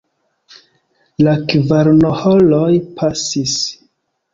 La 1.27 1.35
kvaronhoroj 1.53 2.77
pasis. 2.99 3.59